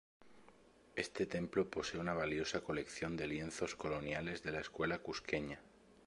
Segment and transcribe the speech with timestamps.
[0.95, 5.59] Este templo posee una valiosa colección de lienzos coloniales de la Escuela Cusqueña.